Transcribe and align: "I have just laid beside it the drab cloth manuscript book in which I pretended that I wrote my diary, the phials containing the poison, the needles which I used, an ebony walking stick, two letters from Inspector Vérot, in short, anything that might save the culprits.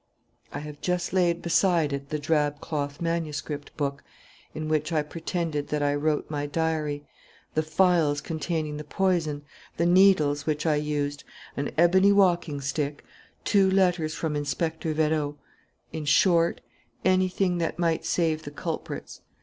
"I 0.51 0.57
have 0.61 0.81
just 0.81 1.13
laid 1.13 1.43
beside 1.43 1.93
it 1.93 2.09
the 2.09 2.17
drab 2.17 2.59
cloth 2.59 3.01
manuscript 3.01 3.77
book 3.77 4.03
in 4.55 4.67
which 4.67 4.91
I 4.91 5.03
pretended 5.03 5.67
that 5.67 5.83
I 5.83 5.93
wrote 5.93 6.27
my 6.27 6.47
diary, 6.47 7.05
the 7.53 7.61
phials 7.61 8.19
containing 8.19 8.77
the 8.77 8.83
poison, 8.83 9.43
the 9.77 9.85
needles 9.85 10.47
which 10.47 10.65
I 10.65 10.77
used, 10.77 11.23
an 11.55 11.69
ebony 11.77 12.11
walking 12.11 12.61
stick, 12.61 13.05
two 13.45 13.69
letters 13.69 14.15
from 14.15 14.35
Inspector 14.35 14.91
Vérot, 14.91 15.37
in 15.93 16.05
short, 16.05 16.61
anything 17.05 17.59
that 17.59 17.77
might 17.77 18.03
save 18.03 18.41
the 18.41 18.49
culprits. 18.49 19.21